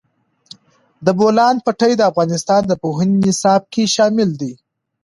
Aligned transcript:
د 1.05 1.07
بولان 1.19 1.55
پټي 1.65 1.91
د 1.97 2.01
افغانستان 2.11 2.61
د 2.67 2.73
پوهنې 2.83 3.17
نصاب 3.25 3.61
کې 3.73 3.83
شامل 3.95 4.29
دي. 4.41 4.53